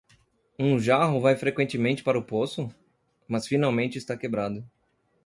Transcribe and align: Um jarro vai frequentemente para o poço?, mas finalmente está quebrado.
Um 0.57 0.79
jarro 0.79 1.21
vai 1.21 1.35
frequentemente 1.37 2.01
para 2.03 2.17
o 2.17 2.23
poço?, 2.25 2.67
mas 3.27 3.45
finalmente 3.45 3.99
está 3.99 4.17
quebrado. 4.17 4.67